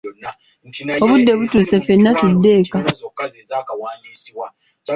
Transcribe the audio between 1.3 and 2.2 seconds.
butuuse ffenna